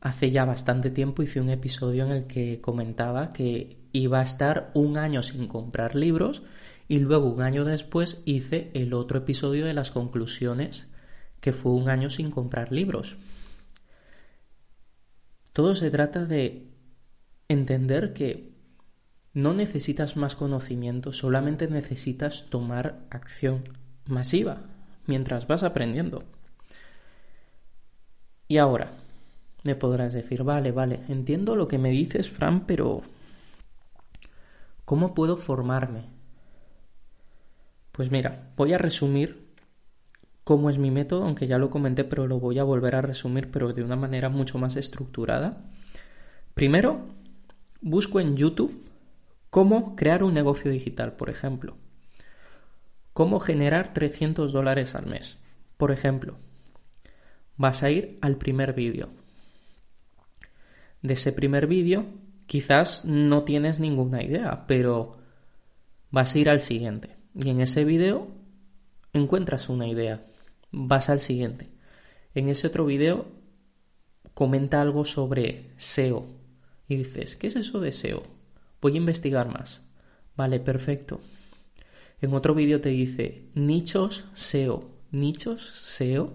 hace 0.01 0.31
ya 0.31 0.45
bastante 0.45 0.89
tiempo 0.89 1.23
hice 1.23 1.41
un 1.41 1.49
episodio 1.49 2.05
en 2.05 2.11
el 2.11 2.27
que 2.27 2.61
comentaba 2.61 3.33
que 3.33 3.77
iba 3.91 4.19
a 4.19 4.23
estar 4.23 4.71
un 4.73 4.97
año 4.97 5.23
sin 5.23 5.47
comprar 5.47 5.95
libros 5.95 6.43
y 6.87 6.99
luego 6.99 7.29
un 7.29 7.41
año 7.41 7.65
después 7.65 8.21
hice 8.25 8.71
el 8.73 8.93
otro 8.93 9.19
episodio 9.19 9.65
de 9.65 9.73
las 9.73 9.91
conclusiones 9.91 10.87
que 11.39 11.53
fue 11.53 11.71
un 11.71 11.89
año 11.89 12.09
sin 12.09 12.31
comprar 12.31 12.71
libros. 12.71 13.17
Todo 15.53 15.75
se 15.75 15.91
trata 15.91 16.25
de 16.25 16.67
entender 17.47 18.13
que 18.13 18.53
no 19.33 19.53
necesitas 19.53 20.17
más 20.17 20.35
conocimiento, 20.35 21.11
solamente 21.11 21.67
necesitas 21.67 22.49
tomar 22.49 23.05
acción 23.09 23.63
masiva 24.05 24.63
mientras 25.05 25.47
vas 25.47 25.63
aprendiendo. 25.63 26.23
Y 28.47 28.57
ahora, 28.57 28.98
me 29.63 29.75
podrás 29.75 30.13
decir, 30.13 30.43
vale, 30.43 30.71
vale, 30.71 31.01
entiendo 31.09 31.55
lo 31.55 31.67
que 31.67 31.77
me 31.77 31.89
dices, 31.89 32.29
Fran, 32.29 32.65
pero 32.65 33.01
¿cómo 34.85 35.13
puedo 35.13 35.37
formarme? 35.37 36.05
Pues 37.91 38.11
mira, 38.11 38.51
voy 38.55 38.73
a 38.73 38.77
resumir 38.77 39.49
cómo 40.45 40.69
es 40.69 40.77
mi 40.77 40.91
método, 40.91 41.25
aunque 41.25 41.47
ya 41.47 41.57
lo 41.57 41.69
comenté, 41.69 42.05
pero 42.05 42.25
lo 42.25 42.39
voy 42.39 42.57
a 42.59 42.63
volver 42.63 42.95
a 42.95 43.01
resumir, 43.01 43.51
pero 43.51 43.73
de 43.73 43.83
una 43.83 43.97
manera 43.97 44.29
mucho 44.29 44.57
más 44.57 44.77
estructurada. 44.77 45.65
Primero, 46.53 47.01
busco 47.81 48.19
en 48.19 48.35
YouTube 48.35 48.83
cómo 49.49 49.95
crear 49.95 50.23
un 50.23 50.33
negocio 50.33 50.71
digital, 50.71 51.13
por 51.13 51.29
ejemplo. 51.29 51.75
Cómo 53.13 53.39
generar 53.39 53.93
300 53.93 54.53
dólares 54.53 54.95
al 54.95 55.05
mes. 55.07 55.37
Por 55.75 55.91
ejemplo, 55.91 56.37
vas 57.57 57.83
a 57.83 57.91
ir 57.91 58.17
al 58.21 58.37
primer 58.37 58.73
vídeo 58.73 59.09
de 61.01 61.13
ese 61.13 61.31
primer 61.31 61.67
vídeo, 61.67 62.05
quizás 62.45 63.05
no 63.05 63.43
tienes 63.43 63.79
ninguna 63.79 64.23
idea, 64.23 64.65
pero 64.67 65.17
vas 66.11 66.35
a 66.35 66.39
ir 66.39 66.49
al 66.49 66.59
siguiente. 66.59 67.15
Y 67.35 67.49
en 67.49 67.61
ese 67.61 67.85
vídeo 67.85 68.27
encuentras 69.13 69.69
una 69.69 69.87
idea. 69.87 70.25
Vas 70.71 71.09
al 71.09 71.19
siguiente. 71.19 71.67
En 72.35 72.49
ese 72.49 72.67
otro 72.67 72.85
vídeo 72.85 73.27
comenta 74.33 74.81
algo 74.81 75.05
sobre 75.05 75.71
SEO. 75.77 76.27
Y 76.87 76.95
dices, 76.95 77.35
¿qué 77.35 77.47
es 77.47 77.55
eso 77.55 77.79
de 77.79 77.91
SEO? 77.91 78.23
Voy 78.81 78.93
a 78.93 78.97
investigar 78.97 79.47
más. 79.47 79.81
Vale, 80.35 80.59
perfecto. 80.59 81.21
En 82.21 82.33
otro 82.33 82.55
vídeo 82.55 82.81
te 82.81 82.89
dice, 82.89 83.49
nichos 83.53 84.25
SEO. 84.33 84.89
¿Nichos 85.11 85.71
SEO? 85.73 86.33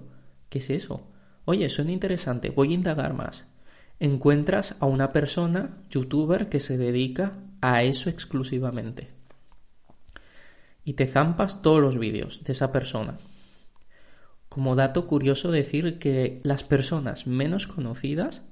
¿Qué 0.49 0.59
es 0.59 0.71
eso? 0.71 1.11
Oye, 1.45 1.69
suena 1.69 1.93
interesante, 1.93 2.51
voy 2.51 2.71
a 2.71 2.75
indagar 2.75 3.15
más 3.15 3.47
encuentras 4.01 4.77
a 4.81 4.87
una 4.87 5.13
persona, 5.13 5.79
youtuber, 5.91 6.49
que 6.49 6.61
se 6.61 6.77
dedica 6.77 7.33
a 7.61 7.83
eso 7.83 8.11
exclusivamente. 8.11 9.11
Y 10.85 10.95
te 10.95 11.07
zampas 11.07 11.63
todos 11.63 11.81
los 11.81 11.99
vídeos 11.99 12.45
de 12.45 12.53
esa 12.53 12.73
persona. 12.73 13.19
Como 14.49 14.77
dato 14.77 15.07
curioso 15.07 15.51
decir 15.51 15.99
que 15.99 16.41
las 16.45 16.63
personas 16.63 17.27
menos 17.27 17.67
conocidas 17.67 18.43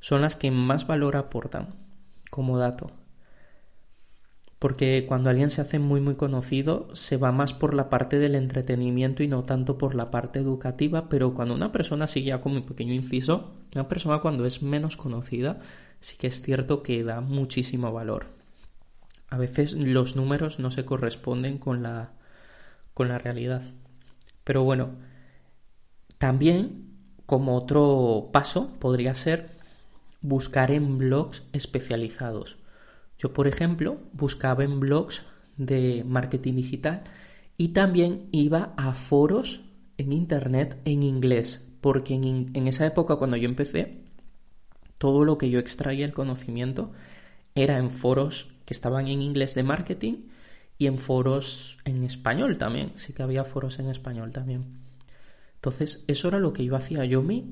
son 0.00 0.22
las 0.22 0.36
que 0.36 0.50
más 0.50 0.86
valor 0.86 1.16
aportan, 1.16 1.74
como 2.30 2.58
dato 2.58 2.92
porque 4.58 5.04
cuando 5.06 5.30
alguien 5.30 5.50
se 5.50 5.60
hace 5.60 5.78
muy 5.78 6.00
muy 6.00 6.16
conocido 6.16 6.88
se 6.94 7.16
va 7.16 7.30
más 7.30 7.52
por 7.52 7.74
la 7.74 7.88
parte 7.88 8.18
del 8.18 8.34
entretenimiento 8.34 9.22
y 9.22 9.28
no 9.28 9.44
tanto 9.44 9.78
por 9.78 9.94
la 9.94 10.10
parte 10.10 10.40
educativa, 10.40 11.08
pero 11.08 11.34
cuando 11.34 11.54
una 11.54 11.70
persona 11.70 12.06
sigue 12.06 12.28
ya 12.28 12.40
como 12.40 12.66
pequeño 12.66 12.92
inciso, 12.92 13.54
una 13.74 13.86
persona 13.86 14.18
cuando 14.18 14.46
es 14.46 14.62
menos 14.62 14.96
conocida 14.96 15.60
sí 16.00 16.16
que 16.16 16.26
es 16.26 16.42
cierto 16.42 16.82
que 16.82 17.04
da 17.04 17.20
muchísimo 17.20 17.92
valor. 17.92 18.26
A 19.30 19.38
veces 19.38 19.74
los 19.74 20.16
números 20.16 20.58
no 20.58 20.70
se 20.70 20.84
corresponden 20.84 21.58
con 21.58 21.82
la 21.82 22.12
con 22.94 23.08
la 23.08 23.18
realidad. 23.18 23.62
Pero 24.42 24.64
bueno, 24.64 24.90
también 26.18 26.96
como 27.26 27.56
otro 27.56 28.30
paso 28.32 28.72
podría 28.80 29.14
ser 29.14 29.50
buscar 30.20 30.72
en 30.72 30.98
blogs 30.98 31.44
especializados 31.52 32.58
yo, 33.18 33.32
por 33.32 33.48
ejemplo, 33.48 33.98
buscaba 34.12 34.64
en 34.64 34.80
blogs 34.80 35.26
de 35.56 36.04
marketing 36.06 36.54
digital 36.54 37.02
y 37.56 37.68
también 37.68 38.28
iba 38.30 38.74
a 38.76 38.94
foros 38.94 39.62
en 39.98 40.12
Internet 40.12 40.80
en 40.84 41.02
inglés, 41.02 41.66
porque 41.80 42.14
en, 42.14 42.68
esa 42.68 42.86
época 42.86 43.16
cuando 43.16 43.36
yo 43.36 43.48
empecé, 43.48 44.04
todo 44.96 45.24
lo 45.24 45.36
que 45.36 45.50
yo 45.50 45.58
extraía 45.58 46.06
el 46.06 46.12
conocimiento 46.12 46.92
era 47.54 47.78
en 47.78 47.90
foros 47.90 48.52
que 48.64 48.74
estaban 48.74 49.08
en 49.08 49.20
inglés 49.20 49.54
de 49.56 49.64
marketing 49.64 50.28
y 50.78 50.86
en 50.86 50.98
foros 50.98 51.78
en 51.84 52.04
español 52.04 52.58
también, 52.58 52.92
sí 52.94 53.12
que 53.12 53.22
había 53.22 53.44
foros 53.44 53.80
en 53.80 53.88
español 53.88 54.30
también. 54.30 54.78
Entonces, 55.56 56.04
eso 56.06 56.28
era 56.28 56.38
lo 56.38 56.52
que 56.52 56.64
yo 56.64 56.76
hacía. 56.76 57.04
Yo 57.04 57.20
me 57.20 57.44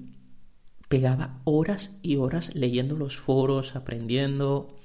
pegaba 0.89 1.41
horas 1.43 1.99
y 2.03 2.17
horas 2.17 2.55
leyendo 2.55 2.97
los 2.97 3.19
foros, 3.19 3.75
aprendiendo, 3.75 4.76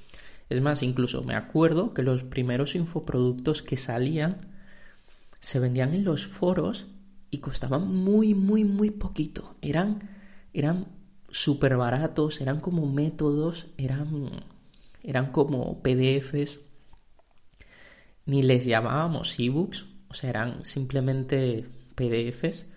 es 0.51 0.61
más, 0.61 0.83
incluso 0.83 1.23
me 1.23 1.35
acuerdo 1.35 1.93
que 1.93 2.03
los 2.03 2.23
primeros 2.23 2.75
infoproductos 2.75 3.63
que 3.63 3.77
salían 3.77 4.49
se 5.39 5.59
vendían 5.59 5.93
en 5.93 6.03
los 6.03 6.27
foros 6.27 6.87
y 7.29 7.39
costaban 7.39 7.87
muy, 7.87 8.35
muy, 8.35 8.63
muy 8.63 8.91
poquito. 8.91 9.55
Eran, 9.61 10.09
eran 10.53 10.87
súper 11.29 11.77
baratos, 11.77 12.41
eran 12.41 12.59
como 12.59 12.85
métodos, 12.91 13.67
eran, 13.77 14.29
eran 15.03 15.31
como 15.31 15.81
PDFs. 15.81 16.59
Ni 18.25 18.43
les 18.43 18.65
llamábamos 18.65 19.39
ebooks, 19.39 19.85
o 20.09 20.13
sea, 20.13 20.29
eran 20.29 20.63
simplemente 20.65 21.65
PDFs 21.95 22.67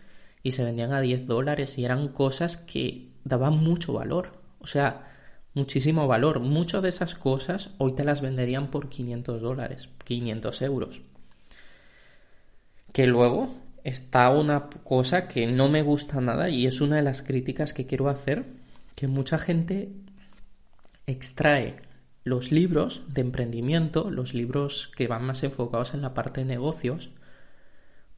y 0.43 0.53
se 0.53 0.65
vendían 0.65 0.93
a 0.93 1.01
10 1.01 1.27
dólares 1.27 1.77
y 1.79 1.85
eran 1.85 2.09
cosas 2.09 2.57
que 2.57 3.11
daban 3.25 3.59
mucho 3.59 3.93
valor. 3.93 4.41
O 4.61 4.67
sea, 4.67 5.14
muchísimo 5.55 6.07
valor. 6.07 6.41
Muchas 6.41 6.83
de 6.83 6.89
esas 6.89 7.15
cosas 7.15 7.71
hoy 7.79 7.95
te 7.95 8.05
las 8.05 8.21
venderían 8.21 8.71
por 8.71 8.89
500 8.89 9.41
dólares, 9.41 9.89
500 10.05 10.63
euros. 10.63 11.01
Que 12.93 13.07
luego 13.07 13.49
está 13.85 14.31
una 14.31 14.69
cosa 14.69 15.27
que 15.29 15.47
no 15.47 15.69
me 15.69 15.83
gusta 15.83 16.21
nada 16.21 16.49
y 16.51 16.67
es 16.67 16.81
una 16.81 16.97
de 16.97 17.03
las 17.03 17.23
críticas 17.23 17.73
que 17.73 17.87
quiero 17.87 18.09
hacer, 18.09 18.45
que 18.95 19.07
mucha 19.07 19.39
gente 19.39 19.93
extrae 21.07 21.77
los 22.25 22.51
libros 22.51 23.03
de 23.09 23.21
emprendimiento, 23.21 24.11
los 24.11 24.33
libros 24.33 24.91
que 24.97 25.07
van 25.07 25.25
más 25.25 25.43
enfocados 25.45 25.93
en 25.93 26.01
la 26.01 26.15
parte 26.15 26.41
de 26.41 26.47
negocios, 26.47 27.11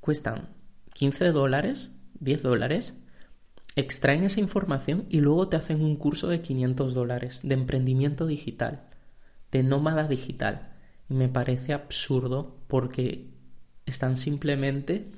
cuestan 0.01 0.51
15 0.95 1.33
dólares, 1.33 1.91
10 2.21 2.43
dólares, 2.43 2.95
extraen 3.77 4.25
esa 4.25 4.41
información 4.41 5.07
y 5.09 5.21
luego 5.21 5.49
te 5.49 5.57
hacen 5.57 5.83
un 5.83 5.97
curso 5.97 6.29
de 6.29 6.41
500 6.41 6.95
dólares 6.95 7.41
de 7.43 7.55
emprendimiento 7.55 8.27
digital, 8.27 8.89
de 9.53 9.63
nómada 9.63 10.09
digital. 10.09 10.73
Y 11.09 11.15
me 11.15 11.29
parece 11.29 11.73
absurdo 11.73 12.57
porque 12.67 13.31
están 13.85 14.17
simplemente 14.17 15.13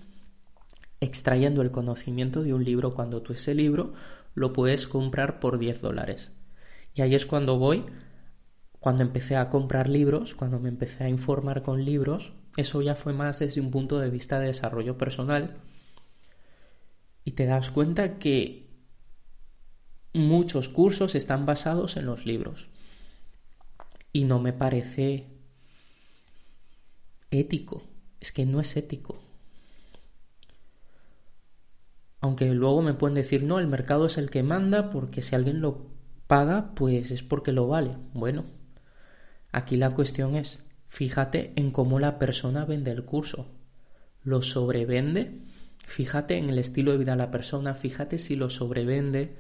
extrayendo 1.01 1.63
el 1.63 1.71
conocimiento 1.71 2.43
de 2.43 2.53
un 2.53 2.65
libro 2.65 2.93
cuando 2.93 3.23
tú 3.23 3.33
ese 3.33 3.55
libro 3.55 3.95
lo 4.35 4.53
puedes 4.53 4.87
comprar 4.87 5.41
por 5.41 5.59
10 5.59 5.81
dólares. 5.81 6.33
Y 6.95 7.03
ahí 7.03 7.15
es 7.15 7.25
cuando 7.25 7.59
voy 7.59 7.87
cuando 8.81 9.03
empecé 9.03 9.37
a 9.37 9.49
comprar 9.49 9.89
libros, 9.89 10.35
cuando 10.35 10.61
me 10.61 10.69
empecé 10.69 11.05
a 11.05 11.09
informar 11.09 11.63
con 11.63 11.85
libros, 11.85 12.33
eso 12.57 12.81
ya 12.81 12.95
fue 12.95 13.13
más 13.13 13.41
desde 13.41 13.61
un 13.61 13.71
punto 13.71 13.99
de 13.99 14.11
vista 14.11 14.39
de 14.39 14.47
desarrollo 14.47 14.97
personal. 14.97 15.57
Y 17.29 17.33
te 17.33 17.45
das 17.45 17.71
cuenta 17.71 18.19
que 18.19 18.71
muchos 20.15 20.71
cursos 20.71 21.15
están 21.15 21.45
basados 21.45 21.99
en 21.99 22.07
los 22.07 22.25
libros. 22.25 22.71
Y 24.15 24.25
no 24.25 24.41
me 24.41 24.55
parece 24.55 25.27
ético. 27.31 27.83
Es 28.19 28.33
que 28.33 28.47
no 28.47 28.61
es 28.61 28.75
ético. 28.79 29.21
Aunque 32.23 32.47
luego 32.47 32.81
me 32.81 32.95
pueden 32.95 33.17
decir, 33.17 33.43
no, 33.43 33.59
el 33.59 33.67
mercado 33.67 34.07
es 34.07 34.17
el 34.17 34.31
que 34.31 34.43
manda 34.43 34.89
porque 34.89 35.21
si 35.21 35.35
alguien 35.35 35.61
lo 35.61 35.91
paga, 36.29 36.73
pues 36.75 37.11
es 37.11 37.23
porque 37.23 37.53
lo 37.53 37.69
vale. 37.69 37.95
Bueno, 38.15 38.47
aquí 39.53 39.77
la 39.77 39.91
cuestión 39.91 40.35
es, 40.35 40.65
fíjate 40.87 41.53
en 41.57 41.73
cómo 41.73 41.99
la 41.99 42.19
persona 42.19 42.65
vende 42.65 42.91
el 42.91 43.05
curso. 43.05 43.49
¿Lo 44.23 44.41
sobrevende? 44.41 45.43
Fíjate 45.89 46.37
en 46.37 46.51
el 46.51 46.59
estilo 46.59 46.93
de 46.93 46.99
vida 46.99 47.13
de 47.13 47.19
la 47.19 47.31
persona, 47.31 47.75
fíjate 47.75 48.19
si 48.19 48.37
lo 48.37 48.51
sobrevende. 48.51 49.37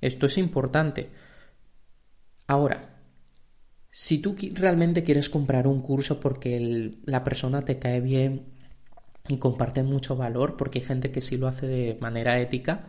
Esto 0.00 0.26
es 0.26 0.38
importante. 0.38 1.10
Ahora, 2.46 3.00
si 3.90 4.22
tú 4.22 4.36
realmente 4.52 5.02
quieres 5.02 5.28
comprar 5.28 5.66
un 5.66 5.82
curso 5.82 6.20
porque 6.20 6.92
la 7.04 7.24
persona 7.24 7.64
te 7.64 7.78
cae 7.78 8.00
bien, 8.00 8.54
y 9.28 9.38
comparte 9.38 9.82
mucho 9.82 10.16
valor 10.16 10.56
porque 10.56 10.80
hay 10.80 10.84
gente 10.84 11.10
que 11.10 11.20
sí 11.20 11.36
lo 11.36 11.48
hace 11.48 11.66
de 11.66 11.98
manera 12.00 12.40
ética. 12.40 12.88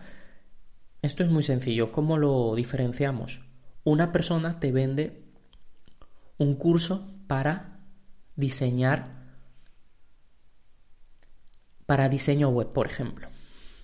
Esto 1.02 1.24
es 1.24 1.30
muy 1.30 1.44
sencillo. 1.44 1.92
¿Cómo 1.92 2.18
lo 2.18 2.56
diferenciamos? 2.56 3.42
Una 3.84 4.12
persona 4.12 4.60
te 4.60 4.72
vende 4.72 5.24
un 6.38 6.56
curso 6.56 7.16
para 7.28 7.80
diseñar 8.36 9.25
para 11.86 12.10
diseño 12.10 12.50
web, 12.50 12.72
por 12.74 12.88
ejemplo. 12.88 13.28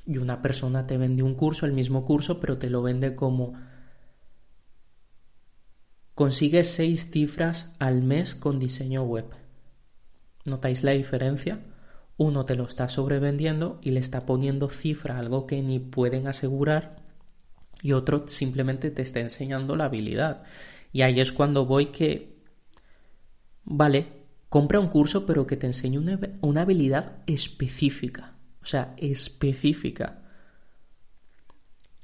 Y 0.06 0.18
una 0.18 0.42
persona 0.42 0.88
te 0.88 0.98
vende 0.98 1.24
un 1.24 1.36
curso, 1.36 1.66
el 1.66 1.74
mismo 1.74 2.06
curso, 2.06 2.40
pero 2.40 2.58
te 2.58 2.70
lo 2.70 2.82
vende 2.82 3.16
como 3.16 3.54
consigues 6.16 6.70
seis 6.70 7.10
cifras 7.12 7.74
al 7.80 8.02
mes 8.02 8.36
con 8.36 8.60
diseño 8.60 9.04
web. 9.04 9.26
¿Notáis 10.46 10.84
la 10.84 10.92
diferencia? 10.92 11.60
uno 12.22 12.46
te 12.46 12.56
lo 12.56 12.66
está 12.66 12.88
sobrevendiendo 12.88 13.80
y 13.82 13.92
le 13.92 14.00
está 14.00 14.28
poniendo 14.28 14.70
cifra 14.70 15.18
algo 15.18 15.48
que 15.48 15.64
ni 15.64 15.80
pueden 15.80 16.28
asegurar 16.28 16.98
y 17.82 17.94
otro 17.94 18.28
simplemente 18.28 18.92
te 18.92 19.02
está 19.02 19.22
enseñando 19.22 19.76
la 19.76 19.86
habilidad. 19.86 20.44
Y 20.94 21.02
ahí 21.02 21.20
es 21.20 21.32
cuando 21.32 21.66
voy 21.66 21.88
que, 21.88 22.36
vale, 23.64 24.21
compra 24.52 24.80
un 24.80 24.90
curso 24.90 25.26
pero 25.26 25.48
que 25.48 25.58
te 25.58 25.66
enseñe 25.66 25.98
una, 25.98 26.20
una 26.42 26.62
habilidad 26.62 27.24
específica, 27.26 28.36
o 28.62 28.66
sea, 28.66 28.94
específica. 28.98 30.22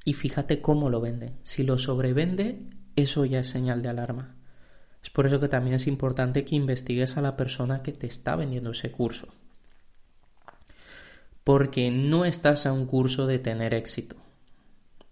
Y 0.04 0.14
fíjate 0.14 0.60
cómo 0.60 0.90
lo 0.90 1.00
vende. 1.00 1.34
Si 1.44 1.62
lo 1.62 1.78
sobrevende, 1.78 2.70
eso 2.96 3.24
ya 3.24 3.38
es 3.40 3.46
señal 3.46 3.82
de 3.82 3.90
alarma. 3.90 4.34
Es 5.02 5.10
por 5.10 5.26
eso 5.26 5.38
que 5.38 5.48
también 5.48 5.76
es 5.76 5.86
importante 5.86 6.44
que 6.44 6.56
investigues 6.56 7.16
a 7.16 7.22
la 7.22 7.36
persona 7.36 7.82
que 7.82 7.92
te 7.92 8.08
está 8.08 8.34
vendiendo 8.34 8.72
ese 8.72 8.90
curso 8.90 9.28
porque 11.48 11.90
no 11.90 12.26
estás 12.26 12.66
a 12.66 12.74
un 12.74 12.84
curso 12.84 13.26
de 13.26 13.38
tener 13.38 13.72
éxito. 13.72 14.16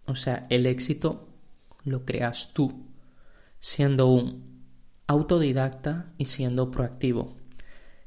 O 0.06 0.16
sea, 0.16 0.46
el 0.50 0.66
éxito 0.66 1.30
lo 1.82 2.04
creas 2.04 2.50
tú, 2.52 2.84
siendo 3.58 4.08
un 4.08 4.55
autodidacta 5.06 6.12
y 6.18 6.26
siendo 6.26 6.70
proactivo. 6.70 7.36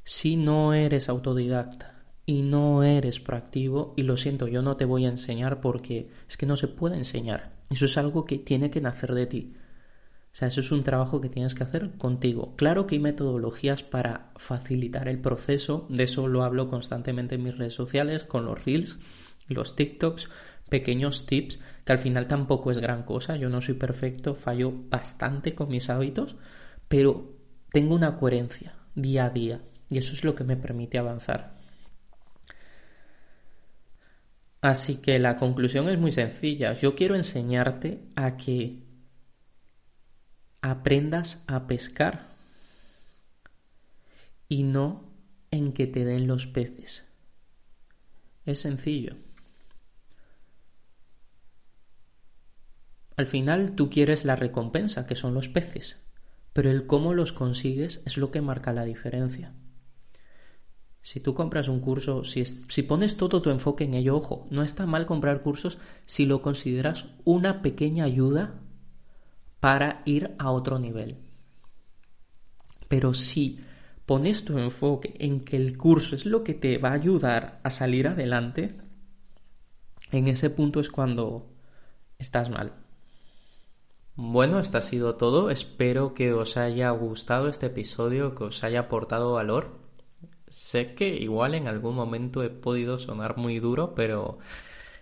Si 0.04 0.36
no 0.36 0.74
eres 0.74 1.10
autodidacta 1.10 2.04
y 2.26 2.42
no 2.42 2.84
eres 2.84 3.20
proactivo, 3.20 3.94
y 3.98 4.04
lo 4.04 4.18
siento, 4.18 4.48
yo 4.48 4.62
no 4.62 4.78
te 4.78 4.86
voy 4.86 5.06
a 5.06 5.10
enseñar 5.10 5.62
porque 5.62 6.10
es 6.28 6.38
que 6.38 6.46
no 6.46 6.58
se 6.58 6.68
puede 6.68 6.98
enseñar. 6.98 7.54
Eso 7.70 7.86
es 7.86 7.98
algo 7.98 8.26
que 8.26 8.38
tiene 8.38 8.70
que 8.70 8.82
nacer 8.82 9.14
de 9.14 9.26
ti. 9.28 9.54
O 10.32 10.36
sea, 10.40 10.48
eso 10.48 10.62
es 10.62 10.72
un 10.72 10.84
trabajo 10.84 11.22
que 11.22 11.30
tienes 11.30 11.56
que 11.56 11.64
hacer 11.64 11.98
contigo. 11.98 12.54
Claro 12.56 12.86
que 12.86 12.96
hay 12.96 13.02
metodologías 13.02 13.82
para 13.82 14.32
facilitar 14.36 15.08
el 15.08 15.20
proceso, 15.20 15.88
de 15.90 16.04
eso 16.04 16.28
lo 16.28 16.44
hablo 16.44 16.68
constantemente 16.68 17.36
en 17.36 17.44
mis 17.44 17.58
redes 17.58 17.74
sociales, 17.74 18.24
con 18.24 18.46
los 18.46 18.64
reels, 18.64 19.00
los 19.48 19.76
TikToks, 19.76 20.30
pequeños 20.70 21.26
tips, 21.26 21.60
que 21.84 21.92
al 21.92 22.00
final 22.00 22.28
tampoco 22.28 22.70
es 22.70 22.78
gran 22.78 23.04
cosa, 23.04 23.38
yo 23.38 23.50
no 23.50 23.62
soy 23.62 23.74
perfecto, 23.74 24.36
fallo 24.36 24.72
bastante 24.90 25.56
con 25.56 25.70
mis 25.70 25.90
hábitos, 25.90 26.36
pero 26.90 27.38
tengo 27.72 27.96
una 27.96 28.18
coherencia 28.18 28.74
día 28.96 29.26
a 29.26 29.30
día 29.30 29.62
y 29.90 29.98
eso 29.98 30.14
es 30.14 30.26
lo 30.26 30.36
que 30.36 30.44
me 30.44 30.58
permite 30.58 30.98
avanzar. 30.98 31.58
Así 34.62 35.02
que 35.02 35.18
la 35.20 35.38
conclusión 35.38 35.88
es 35.88 35.98
muy 35.98 36.12
sencilla, 36.12 36.74
yo 36.74 36.96
quiero 36.96 37.16
enseñarte 37.16 38.04
a 38.16 38.36
que 38.36 38.84
aprendas 40.62 41.46
a 41.48 41.66
pescar 41.66 42.28
y 44.50 44.64
no 44.64 45.14
en 45.52 45.72
que 45.72 45.88
te 45.88 46.04
den 46.04 46.28
los 46.28 46.48
peces. 46.48 47.04
Es 48.46 48.60
sencillo. 48.60 49.16
Al 53.16 53.28
final 53.28 53.76
tú 53.76 53.90
quieres 53.90 54.26
la 54.26 54.36
recompensa, 54.36 55.06
que 55.06 55.16
son 55.16 55.34
los 55.34 55.50
peces, 55.50 55.98
pero 56.54 56.70
el 56.70 56.88
cómo 56.88 57.14
los 57.14 57.32
consigues 57.32 58.02
es 58.06 58.18
lo 58.18 58.32
que 58.32 58.42
marca 58.42 58.74
la 58.74 58.86
diferencia. 58.86 59.54
Si 61.02 61.20
tú 61.20 61.34
compras 61.34 61.68
un 61.70 61.80
curso, 61.80 62.24
si, 62.24 62.84
pones 62.84 63.18
todo 63.18 63.42
tu 63.42 63.50
enfoque 63.50 63.86
en 63.86 63.94
ello, 63.94 64.18
ojo, 64.18 64.48
no 64.52 64.64
está 64.64 64.86
mal 64.86 65.06
comprar 65.06 65.42
cursos 65.42 65.80
si 66.06 66.26
lo 66.26 66.42
consideras 66.42 67.08
una 67.24 67.62
pequeña 67.62 68.04
ayuda 68.04 68.60
para 69.60 70.02
ir 70.06 70.36
a 70.38 70.52
otro 70.52 70.78
nivel. 70.78 71.18
Pero 72.88 73.14
si 73.14 73.60
pones 74.06 74.44
tu 74.44 74.58
enfoque 74.58 75.16
en 75.20 75.42
que 75.42 75.56
el 75.56 75.78
curso 75.78 76.16
es 76.16 76.26
lo 76.26 76.44
que 76.44 76.54
te 76.54 76.78
va 76.78 76.90
a 76.90 76.94
ayudar 76.94 77.60
a 77.64 77.70
salir 77.70 78.08
adelante, 78.08 78.76
en 80.12 80.28
ese 80.28 80.50
punto 80.50 80.80
es 80.80 80.90
cuando 80.90 81.50
estás 82.18 82.50
mal. 82.50 82.74
Bueno, 84.22 84.60
esto 84.60 84.78
ha 84.78 84.82
sido 84.82 85.16
todo. 85.16 85.50
Espero 85.50 86.14
que 86.14 86.34
os 86.34 86.58
haya 86.58 86.90
gustado 86.90 87.48
este 87.48 87.68
episodio, 87.68 88.36
que 88.36 88.44
os 88.44 88.66
haya 88.66 88.82
aportado 88.82 89.32
valor. 89.32 89.80
Sé 90.46 90.94
que 90.94 91.08
igual 91.08 91.56
en 91.56 91.70
algún 91.70 91.96
momento 91.96 92.44
he 92.44 92.50
podido 92.50 92.98
sonar 92.98 93.38
muy 93.38 93.60
duro, 93.60 93.96
pero 93.96 94.40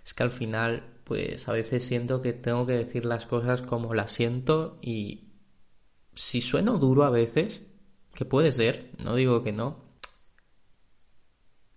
es 0.06 0.14
que 0.14 0.22
al 0.22 0.30
final 0.30 1.00
pues 1.02 1.48
a 1.48 1.52
veces 1.52 1.84
siento 1.84 2.22
que 2.22 2.32
tengo 2.32 2.64
que 2.64 2.74
decir 2.74 3.04
las 3.04 3.26
cosas 3.26 3.60
como 3.60 3.92
las 3.92 4.12
siento 4.12 4.78
y 4.82 5.32
si 6.14 6.40
sueno 6.40 6.78
duro 6.78 7.02
a 7.02 7.10
veces, 7.10 7.66
que 8.14 8.24
puede 8.24 8.52
ser, 8.52 8.92
no 8.98 9.16
digo 9.16 9.42
que 9.42 9.50
no, 9.50 9.96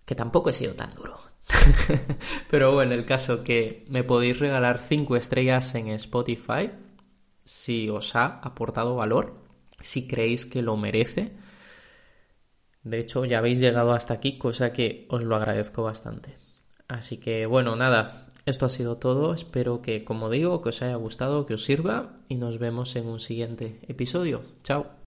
que 0.06 0.14
tampoco 0.14 0.52
he 0.52 0.54
sido 0.54 0.76
tan 0.76 0.94
duro. 0.94 1.20
Pero 2.52 2.72
bueno, 2.72 2.94
el 2.94 3.06
caso 3.06 3.44
que 3.44 3.84
me 3.90 4.04
podéis 4.04 4.38
regalar 4.38 4.78
5 4.78 5.16
estrellas 5.16 5.74
en 5.74 5.88
Spotify 5.88 6.70
si 7.44 7.90
os 7.90 8.16
ha 8.16 8.40
aportado 8.42 8.96
valor, 8.96 9.36
si 9.80 10.08
creéis 10.08 10.46
que 10.46 10.62
lo 10.62 10.78
merece. 10.78 11.32
De 12.84 13.00
hecho, 13.00 13.26
ya 13.26 13.40
habéis 13.40 13.60
llegado 13.60 13.94
hasta 13.94 14.14
aquí, 14.14 14.38
cosa 14.38 14.74
que 14.74 15.06
os 15.10 15.24
lo 15.24 15.36
agradezco 15.36 15.84
bastante. 15.84 16.38
Así 16.88 17.18
que 17.18 17.46
bueno, 17.46 17.76
nada, 17.76 18.28
esto 18.46 18.66
ha 18.66 18.70
sido 18.70 18.98
todo. 18.98 19.34
Espero 19.34 19.82
que, 19.82 20.04
como 20.04 20.30
digo, 20.30 20.62
que 20.62 20.70
os 20.70 20.82
haya 20.82 20.96
gustado, 20.96 21.46
que 21.46 21.54
os 21.54 21.64
sirva 21.64 22.16
y 22.28 22.36
nos 22.36 22.58
vemos 22.58 22.96
en 22.96 23.08
un 23.08 23.20
siguiente 23.20 23.80
episodio. 23.88 24.42
Chao. 24.64 25.01